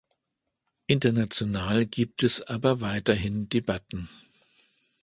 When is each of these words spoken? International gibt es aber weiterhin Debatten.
International 0.87 1.85
gibt 1.85 2.23
es 2.23 2.41
aber 2.41 2.81
weiterhin 2.81 3.49
Debatten. 3.49 4.09